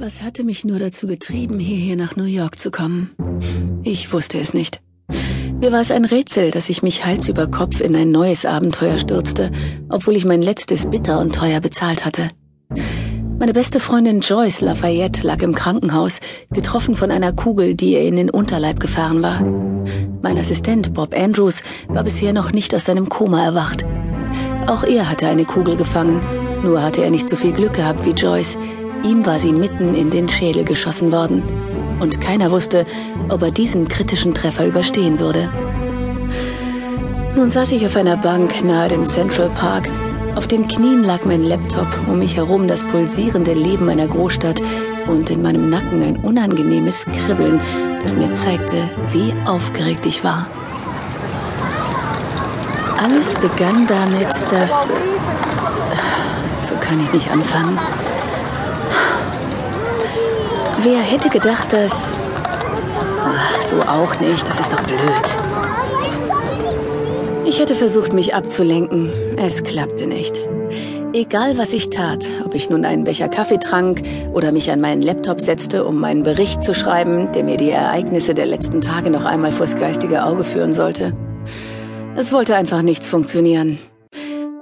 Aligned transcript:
Was 0.00 0.22
hatte 0.22 0.44
mich 0.44 0.64
nur 0.64 0.78
dazu 0.78 1.08
getrieben, 1.08 1.58
hierher 1.58 1.96
nach 1.96 2.14
New 2.14 2.22
York 2.22 2.56
zu 2.56 2.70
kommen? 2.70 3.10
Ich 3.82 4.12
wusste 4.12 4.38
es 4.38 4.54
nicht. 4.54 4.80
Mir 5.60 5.72
war 5.72 5.80
es 5.80 5.90
ein 5.90 6.04
Rätsel, 6.04 6.52
dass 6.52 6.68
ich 6.68 6.84
mich 6.84 7.04
Hals 7.04 7.28
über 7.28 7.48
Kopf 7.48 7.80
in 7.80 7.96
ein 7.96 8.12
neues 8.12 8.46
Abenteuer 8.46 8.98
stürzte, 8.98 9.50
obwohl 9.88 10.14
ich 10.14 10.24
mein 10.24 10.40
letztes 10.40 10.88
bitter 10.88 11.18
und 11.18 11.34
teuer 11.34 11.60
bezahlt 11.60 12.06
hatte. 12.06 12.28
Meine 13.40 13.52
beste 13.52 13.80
Freundin 13.80 14.20
Joyce 14.20 14.60
Lafayette 14.60 15.26
lag 15.26 15.42
im 15.42 15.52
Krankenhaus, 15.52 16.20
getroffen 16.52 16.94
von 16.94 17.10
einer 17.10 17.32
Kugel, 17.32 17.74
die 17.74 17.94
ihr 17.94 18.02
in 18.02 18.14
den 18.14 18.30
Unterleib 18.30 18.78
gefahren 18.78 19.20
war. 19.20 19.40
Mein 20.22 20.38
Assistent 20.38 20.94
Bob 20.94 21.12
Andrews 21.12 21.64
war 21.88 22.04
bisher 22.04 22.32
noch 22.32 22.52
nicht 22.52 22.72
aus 22.72 22.84
seinem 22.84 23.08
Koma 23.08 23.44
erwacht. 23.44 23.84
Auch 24.68 24.84
er 24.84 25.10
hatte 25.10 25.26
eine 25.26 25.44
Kugel 25.44 25.76
gefangen, 25.76 26.20
nur 26.62 26.82
hatte 26.82 27.02
er 27.02 27.10
nicht 27.10 27.28
so 27.28 27.34
viel 27.34 27.52
Glück 27.52 27.72
gehabt 27.72 28.04
wie 28.06 28.10
Joyce. 28.10 28.58
Ihm 29.04 29.24
war 29.26 29.38
sie 29.38 29.52
mitten 29.52 29.94
in 29.94 30.10
den 30.10 30.28
Schädel 30.28 30.64
geschossen 30.64 31.12
worden. 31.12 31.42
Und 32.00 32.20
keiner 32.20 32.50
wusste, 32.50 32.84
ob 33.28 33.42
er 33.42 33.50
diesen 33.50 33.88
kritischen 33.88 34.34
Treffer 34.34 34.66
überstehen 34.66 35.18
würde. 35.18 35.50
Nun 37.36 37.50
saß 37.50 37.72
ich 37.72 37.86
auf 37.86 37.96
einer 37.96 38.16
Bank 38.16 38.64
nahe 38.64 38.88
dem 38.88 39.04
Central 39.04 39.50
Park 39.50 39.88
auf 40.38 40.46
den 40.46 40.68
Knien 40.68 41.02
lag 41.02 41.24
mein 41.24 41.42
Laptop, 41.42 41.88
um 42.06 42.20
mich 42.20 42.36
herum 42.36 42.68
das 42.68 42.84
pulsierende 42.84 43.54
Leben 43.54 43.88
einer 43.88 44.06
Großstadt 44.06 44.62
und 45.08 45.30
in 45.30 45.42
meinem 45.42 45.68
Nacken 45.68 46.00
ein 46.00 46.16
unangenehmes 46.18 47.06
Kribbeln, 47.06 47.60
das 48.00 48.14
mir 48.14 48.30
zeigte, 48.30 48.76
wie 49.10 49.34
aufgeregt 49.48 50.06
ich 50.06 50.22
war. 50.22 50.46
Alles 53.02 53.34
begann 53.34 53.88
damit, 53.88 54.28
dass... 54.52 54.88
So 56.62 56.76
kann 56.80 57.02
ich 57.02 57.12
nicht 57.12 57.28
anfangen. 57.32 57.76
Wer 60.80 61.00
hätte 61.00 61.28
gedacht, 61.28 61.72
dass... 61.72 62.14
Ach, 63.24 63.62
so 63.62 63.80
auch 63.82 64.20
nicht, 64.20 64.48
das 64.48 64.60
ist 64.60 64.72
doch 64.72 64.80
blöd. 64.82 64.98
Ich 67.46 67.58
hätte 67.58 67.74
versucht, 67.74 68.12
mich 68.12 68.34
abzulenken. 68.34 69.10
Es 69.36 69.64
klappte 69.64 70.06
nicht. 70.06 70.38
Egal, 71.12 71.58
was 71.58 71.72
ich 71.72 71.90
tat, 71.90 72.26
ob 72.44 72.54
ich 72.54 72.70
nun 72.70 72.84
einen 72.84 73.02
Becher 73.02 73.28
Kaffee 73.28 73.58
trank 73.58 74.02
oder 74.34 74.52
mich 74.52 74.70
an 74.70 74.80
meinen 74.80 75.02
Laptop 75.02 75.40
setzte, 75.40 75.84
um 75.84 75.98
meinen 75.98 76.22
Bericht 76.22 76.62
zu 76.62 76.74
schreiben, 76.74 77.32
der 77.32 77.42
mir 77.42 77.56
die 77.56 77.70
Ereignisse 77.70 78.34
der 78.34 78.46
letzten 78.46 78.80
Tage 78.80 79.10
noch 79.10 79.24
einmal 79.24 79.50
vors 79.50 79.74
geistige 79.74 80.24
Auge 80.24 80.44
führen 80.44 80.74
sollte. 80.74 81.12
Es 82.14 82.32
wollte 82.32 82.54
einfach 82.54 82.82
nichts 82.82 83.08
funktionieren. 83.08 83.78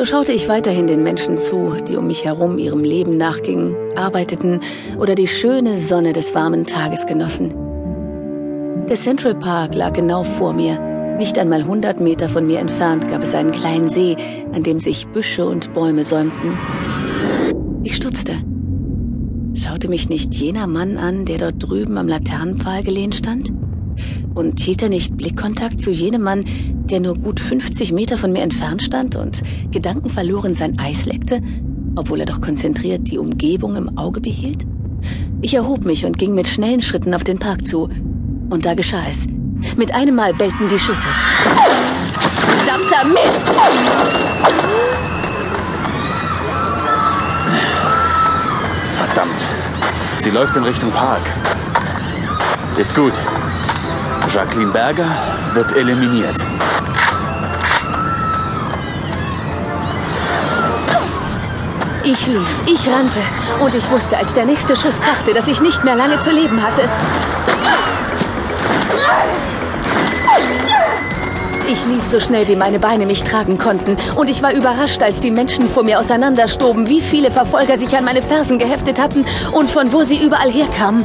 So 0.00 0.06
schaute 0.06 0.32
ich 0.32 0.48
weiterhin 0.48 0.86
den 0.86 1.02
Menschen 1.02 1.36
zu, 1.36 1.76
die 1.86 1.96
um 1.96 2.06
mich 2.06 2.24
herum 2.24 2.56
ihrem 2.56 2.82
Leben 2.82 3.18
nachgingen, 3.18 3.76
arbeiteten 3.96 4.60
oder 4.96 5.14
die 5.14 5.26
schöne 5.26 5.76
Sonne 5.76 6.14
des 6.14 6.34
warmen 6.34 6.64
Tages 6.64 7.04
genossen. 7.04 7.52
Der 8.88 8.96
Central 8.96 9.34
Park 9.34 9.74
lag 9.74 9.92
genau 9.92 10.24
vor 10.24 10.54
mir 10.54 10.80
nicht 11.18 11.38
einmal 11.38 11.60
100 11.60 12.00
Meter 12.00 12.30
von 12.30 12.46
mir 12.46 12.60
entfernt 12.60 13.08
gab 13.08 13.22
es 13.22 13.34
einen 13.34 13.52
kleinen 13.52 13.90
See, 13.90 14.16
an 14.54 14.62
dem 14.62 14.78
sich 14.78 15.06
Büsche 15.08 15.44
und 15.44 15.74
Bäume 15.74 16.02
säumten. 16.02 16.56
Ich 17.82 17.96
stutzte. 17.96 18.32
Schaute 19.52 19.88
mich 19.88 20.08
nicht 20.08 20.34
jener 20.34 20.66
Mann 20.66 20.96
an, 20.96 21.26
der 21.26 21.36
dort 21.36 21.56
drüben 21.58 21.98
am 21.98 22.08
Laternenpfahl 22.08 22.84
gelehnt 22.84 23.16
stand? 23.16 23.52
Und 24.34 24.60
hielt 24.60 24.80
er 24.82 24.88
nicht 24.88 25.18
Blickkontakt 25.18 25.82
zu 25.82 25.90
jenem 25.90 26.22
Mann, 26.22 26.46
der 26.90 27.00
nur 27.00 27.14
gut 27.14 27.40
50 27.40 27.92
Meter 27.92 28.18
von 28.18 28.32
mir 28.32 28.42
entfernt 28.42 28.82
stand 28.82 29.16
und 29.16 29.42
gedankenverloren 29.70 30.54
sein 30.54 30.78
Eis 30.78 31.06
leckte, 31.06 31.40
obwohl 31.96 32.20
er 32.20 32.26
doch 32.26 32.40
konzentriert 32.40 33.10
die 33.10 33.18
Umgebung 33.18 33.76
im 33.76 33.96
Auge 33.96 34.20
behielt? 34.20 34.66
Ich 35.40 35.54
erhob 35.54 35.84
mich 35.84 36.04
und 36.04 36.18
ging 36.18 36.34
mit 36.34 36.48
schnellen 36.48 36.82
Schritten 36.82 37.14
auf 37.14 37.24
den 37.24 37.38
Park 37.38 37.66
zu. 37.66 37.88
Und 38.50 38.66
da 38.66 38.74
geschah 38.74 39.04
es. 39.08 39.26
Mit 39.76 39.94
einem 39.94 40.14
Mal 40.16 40.34
bellten 40.34 40.68
die 40.68 40.78
Schüsse. 40.78 41.08
Verdammter 42.46 43.06
Mist! 43.06 43.50
Verdammt. 48.92 49.44
Sie 50.18 50.30
läuft 50.30 50.56
in 50.56 50.64
Richtung 50.64 50.90
Park. 50.90 51.22
Ist 52.76 52.94
gut. 52.94 53.14
Jacqueline 54.32 54.72
Berger 54.72 55.39
wird 55.54 55.76
eliminiert. 55.76 56.38
Ich 62.04 62.26
lief, 62.26 62.60
ich 62.66 62.88
rannte 62.88 63.20
und 63.60 63.74
ich 63.74 63.90
wusste, 63.90 64.16
als 64.16 64.34
der 64.34 64.44
nächste 64.44 64.74
Schuss 64.74 65.00
krachte, 65.00 65.32
dass 65.32 65.48
ich 65.48 65.60
nicht 65.60 65.84
mehr 65.84 65.96
lange 65.96 66.18
zu 66.18 66.30
leben 66.30 66.62
hatte. 66.62 66.88
Ich 71.70 71.86
lief 71.86 72.04
so 72.04 72.18
schnell, 72.18 72.48
wie 72.48 72.56
meine 72.56 72.80
Beine 72.80 73.06
mich 73.06 73.22
tragen 73.22 73.56
konnten. 73.56 73.96
Und 74.16 74.28
ich 74.28 74.42
war 74.42 74.52
überrascht, 74.52 75.02
als 75.04 75.20
die 75.20 75.30
Menschen 75.30 75.68
vor 75.68 75.84
mir 75.84 76.00
auseinanderstoben, 76.00 76.88
wie 76.88 77.00
viele 77.00 77.30
Verfolger 77.30 77.78
sich 77.78 77.96
an 77.96 78.04
meine 78.04 78.22
Fersen 78.22 78.58
geheftet 78.58 79.00
hatten 79.00 79.24
und 79.52 79.70
von 79.70 79.92
wo 79.92 80.02
sie 80.02 80.20
überall 80.20 80.50
herkamen. 80.50 81.04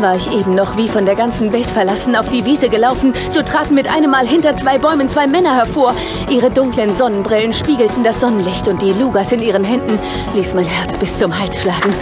War 0.00 0.14
ich 0.14 0.30
eben 0.30 0.54
noch 0.54 0.76
wie 0.76 0.88
von 0.88 1.06
der 1.06 1.16
ganzen 1.16 1.52
Welt 1.52 1.68
verlassen 1.68 2.14
auf 2.14 2.28
die 2.28 2.44
Wiese 2.44 2.68
gelaufen, 2.68 3.12
so 3.30 3.42
traten 3.42 3.74
mit 3.74 3.92
einem 3.92 4.12
Mal 4.12 4.24
hinter 4.24 4.54
zwei 4.54 4.78
Bäumen 4.78 5.08
zwei 5.08 5.26
Männer 5.26 5.56
hervor. 5.56 5.92
Ihre 6.28 6.50
dunklen 6.50 6.94
Sonnenbrillen 6.94 7.52
spiegelten 7.52 8.04
das 8.04 8.20
Sonnenlicht 8.20 8.68
und 8.68 8.80
die 8.80 8.92
Lugas 8.92 9.32
in 9.32 9.42
ihren 9.42 9.64
Händen 9.64 9.98
ließ 10.34 10.54
mein 10.54 10.66
Herz 10.66 10.96
bis 10.98 11.18
zum 11.18 11.36
Hals 11.36 11.62
schlagen. 11.62 11.92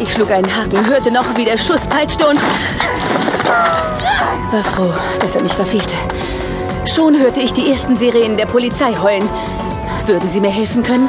Ich 0.00 0.12
schlug 0.12 0.32
einen 0.32 0.48
Haken, 0.56 0.84
hörte 0.86 1.12
noch, 1.12 1.36
wie 1.36 1.44
der 1.44 1.56
Schuss 1.56 1.86
peitschte 1.86 2.26
und 2.26 2.40
war 4.50 4.64
froh, 4.64 4.92
dass 5.20 5.36
er 5.36 5.42
mich 5.42 5.52
verfehlte. 5.52 5.94
Schon 6.84 7.16
hörte 7.16 7.38
ich 7.38 7.52
die 7.52 7.70
ersten 7.70 7.96
Sirenen 7.96 8.38
der 8.38 8.46
Polizei 8.46 8.92
heulen. 9.00 9.28
Würden 10.06 10.28
Sie 10.30 10.40
mir 10.40 10.50
helfen 10.50 10.82
können? 10.82 11.08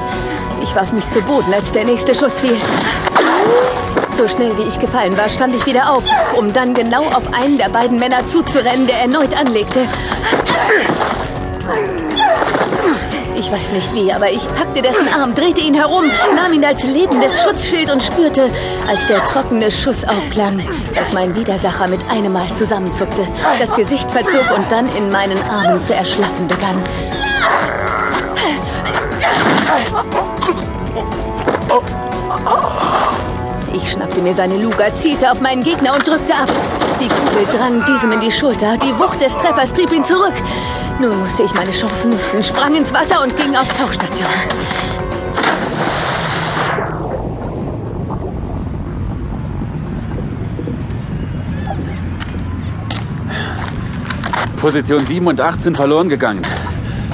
Ich 0.61 0.75
warf 0.75 0.91
mich 0.93 1.09
zu 1.09 1.21
Boden, 1.21 1.51
als 1.51 1.71
der 1.71 1.85
nächste 1.85 2.13
Schuss 2.13 2.41
fiel. 2.41 2.57
So 4.21 4.27
schnell 4.27 4.55
wie 4.55 4.67
ich 4.67 4.77
gefallen 4.77 5.17
war, 5.17 5.29
stand 5.29 5.55
ich 5.55 5.65
wieder 5.65 5.91
auf, 5.91 6.03
um 6.37 6.53
dann 6.53 6.75
genau 6.75 7.05
auf 7.05 7.33
einen 7.33 7.57
der 7.57 7.69
beiden 7.69 7.97
Männer 7.97 8.23
zuzurennen, 8.23 8.85
der 8.85 8.99
erneut 8.99 9.35
anlegte. 9.35 9.79
Ich 13.33 13.51
weiß 13.51 13.71
nicht 13.71 13.91
wie, 13.95 14.13
aber 14.13 14.29
ich 14.29 14.45
packte 14.53 14.83
dessen 14.83 15.07
Arm, 15.11 15.33
drehte 15.33 15.61
ihn 15.61 15.73
herum, 15.73 16.03
nahm 16.35 16.53
ihn 16.53 16.63
als 16.63 16.83
lebendes 16.83 17.41
Schutzschild 17.41 17.91
und 17.91 18.03
spürte, 18.03 18.51
als 18.87 19.07
der 19.07 19.25
trockene 19.25 19.71
Schuss 19.71 20.05
aufklang, 20.05 20.61
dass 20.93 21.11
mein 21.13 21.35
Widersacher 21.35 21.87
mit 21.87 22.01
einem 22.07 22.33
Mal 22.33 22.53
zusammenzuckte, 22.53 23.27
das 23.59 23.75
Gesicht 23.75 24.11
verzog 24.11 24.45
und 24.55 24.71
dann 24.71 24.87
in 24.97 25.09
meinen 25.11 25.41
Armen 25.49 25.79
zu 25.79 25.95
erschlaffen 25.95 26.47
begann. 26.47 26.83
Ich 33.73 33.91
schnappte 33.91 34.21
mir 34.21 34.33
seine 34.33 34.57
Luga, 34.57 34.93
zielte 34.93 35.31
auf 35.31 35.39
meinen 35.39 35.63
Gegner 35.63 35.93
und 35.93 36.05
drückte 36.05 36.33
ab. 36.33 36.51
Die 36.99 37.07
Kugel 37.07 37.45
drang 37.49 37.85
diesem 37.85 38.11
in 38.11 38.19
die 38.19 38.31
Schulter. 38.31 38.77
Die 38.77 38.97
Wucht 38.99 39.21
des 39.21 39.37
Treffers 39.37 39.73
trieb 39.73 39.91
ihn 39.93 40.03
zurück. 40.03 40.33
Nun 40.99 41.19
musste 41.21 41.43
ich 41.43 41.53
meine 41.53 41.71
Chance 41.71 42.09
nutzen, 42.09 42.43
sprang 42.43 42.75
ins 42.75 42.93
Wasser 42.93 43.23
und 43.23 43.35
ging 43.37 43.55
auf 43.55 43.71
Tauchstation. 43.73 44.27
Position 54.57 55.03
7 55.03 55.25
und 55.25 55.41
8 55.41 55.61
sind 55.61 55.77
verloren 55.77 56.09
gegangen. 56.09 56.41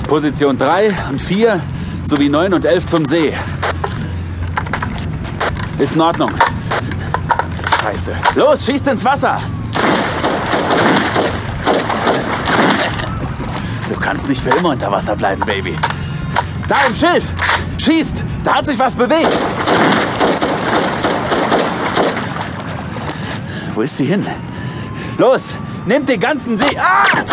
Position 0.08 0.58
3 0.58 0.90
und 1.10 1.22
4 1.22 1.62
sowie 2.04 2.30
9 2.30 2.54
und 2.54 2.66
11 2.66 2.86
zum 2.88 3.06
See. 3.06 3.34
Ist 5.80 5.94
in 5.94 6.02
Ordnung. 6.02 6.32
Scheiße. 7.82 8.16
Los, 8.34 8.66
schießt 8.66 8.88
ins 8.88 9.06
Wasser! 9.06 9.40
Du 13.88 13.96
kannst 13.96 14.28
nicht 14.28 14.42
für 14.42 14.50
immer 14.50 14.70
unter 14.70 14.92
Wasser 14.92 15.16
bleiben, 15.16 15.44
Baby. 15.46 15.76
Da 16.68 16.78
im 16.88 16.96
Schilf! 16.96 17.26
Schießt! 17.78 18.24
Da 18.44 18.56
hat 18.56 18.66
sich 18.66 18.80
was 18.80 18.96
bewegt! 18.96 19.38
Wo 23.76 23.82
ist 23.82 23.98
sie 23.98 24.06
hin? 24.06 24.26
Los! 25.20 25.56
Nehmt 25.86 26.10
den 26.10 26.20
ganzen 26.20 26.58
See! 26.58 26.76
Ah! 26.78 27.24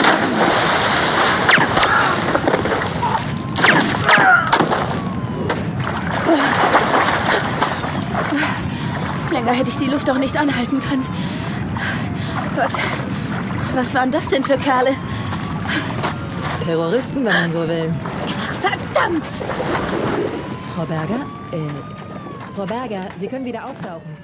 Länger 9.45 9.59
hätte 9.59 9.69
ich 9.69 9.77
die 9.77 9.91
Luft 9.91 10.09
auch 10.09 10.17
nicht 10.17 10.39
anhalten 10.39 10.81
können. 10.81 11.05
Was. 12.57 12.73
Was 13.75 13.93
waren 13.93 14.11
das 14.11 14.27
denn 14.29 14.43
für 14.43 14.57
Kerle? 14.57 14.93
Terroristen, 16.65 17.17
wenn 17.27 17.33
man 17.35 17.53
so 17.53 17.69
will. 17.69 17.93
Ach, 18.27 18.55
verdammt! 18.55 19.27
Frau 20.75 20.85
Berger? 20.87 21.27
Äh. 21.53 22.55
Frau 22.57 22.65
Berger, 22.65 23.03
Sie 23.17 23.29
können 23.29 23.45
wieder 23.45 23.67
auftauchen. 23.67 24.17